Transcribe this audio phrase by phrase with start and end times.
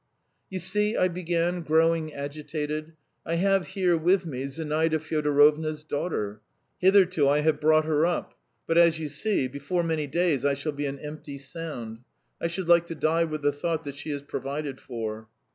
[0.49, 6.41] "You see," I began, growing agitated, "I have here with me Zinaida Fyodorovna's daughter....
[6.79, 8.33] Hitherto I have brought her up,
[8.65, 11.99] but, as you see, before many days I shall be an empty sound.
[12.41, 15.27] I should like to die with the thought that she is provided for."